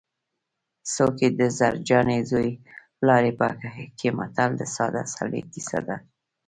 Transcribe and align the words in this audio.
څوک 0.93 1.15
یې 1.23 1.29
د 1.39 1.41
زرجانې 1.59 2.19
زوی 2.31 2.51
لاړې 3.07 3.31
پکې 3.39 4.09
متل 4.17 4.51
د 4.57 4.63
ساده 4.75 5.03
سړي 5.15 5.41
کیسه 5.51 5.79
ده 5.87 5.97